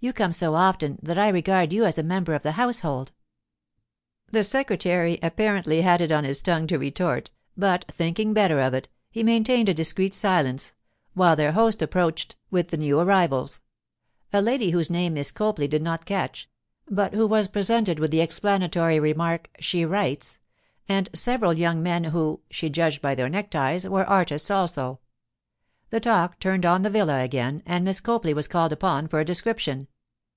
You 0.00 0.12
come 0.12 0.30
so 0.30 0.54
often 0.54 1.00
that 1.02 1.18
I 1.18 1.28
regard 1.28 1.72
you 1.72 1.84
as 1.84 1.98
a 1.98 2.04
member 2.04 2.32
of 2.34 2.44
the 2.44 2.52
household.' 2.52 3.10
The 4.30 4.44
secretary 4.44 5.18
apparently 5.24 5.80
had 5.80 6.00
it 6.00 6.12
on 6.12 6.22
his 6.22 6.40
tongue 6.40 6.68
to 6.68 6.78
retort, 6.78 7.32
but, 7.56 7.84
thinking 7.90 8.32
better 8.32 8.60
of 8.60 8.74
it, 8.74 8.88
he 9.10 9.24
maintained 9.24 9.68
a 9.68 9.74
discreet 9.74 10.14
silence, 10.14 10.72
while 11.14 11.34
their 11.34 11.50
host 11.50 11.82
approached 11.82 12.36
with 12.48 12.68
the 12.68 12.76
new 12.76 13.00
arrivals—a 13.00 14.40
lady 14.40 14.70
whose 14.70 14.88
name 14.88 15.14
Miss 15.14 15.32
Copley 15.32 15.66
did 15.66 15.82
not 15.82 16.06
catch, 16.06 16.48
but 16.88 17.12
who 17.12 17.26
was 17.26 17.48
presented 17.48 17.98
with 17.98 18.12
the 18.12 18.20
explanatory 18.20 19.00
remark, 19.00 19.50
'she 19.58 19.84
writes,' 19.84 20.38
and 20.88 21.10
several 21.12 21.54
young 21.54 21.82
men 21.82 22.04
who, 22.04 22.38
she 22.52 22.70
judged 22.70 23.02
by 23.02 23.16
their 23.16 23.28
neckties, 23.28 23.84
were 23.88 24.04
artists 24.04 24.48
also. 24.48 25.00
The 25.90 26.00
talk 26.00 26.38
turned 26.38 26.66
on 26.66 26.82
the 26.82 26.90
villa 26.90 27.22
again, 27.22 27.62
and 27.64 27.82
Miss 27.82 27.98
Copley 27.98 28.34
was 28.34 28.46
called 28.46 28.74
upon 28.74 29.08
for 29.08 29.20
a 29.20 29.24
description. 29.24 29.88